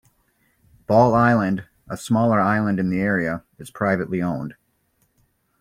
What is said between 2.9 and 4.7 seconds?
area, is privately owned.